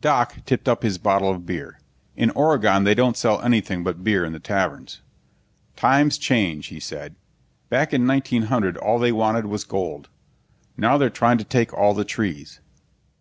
[0.00, 1.80] Doc tipped up his bottle of beer.
[2.16, 5.00] In Oregon they don't sell anything but beer in the taverns.
[5.74, 7.16] "Times change," he said.
[7.70, 10.08] "Back in 1900 all they wanted was gold.
[10.76, 12.60] Now they're trying to take all the trees."